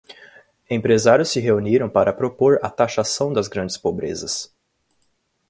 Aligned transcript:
Empresários 0.67 1.29
se 1.29 1.39
reuniram 1.39 1.87
para 1.87 2.11
propor 2.11 2.57
a 2.63 2.71
taxação 2.71 3.31
das 3.31 3.47
grandes 3.47 3.77
pobrezas 3.77 4.51